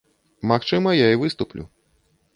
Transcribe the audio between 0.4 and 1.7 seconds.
Магчыма, я і выступлю.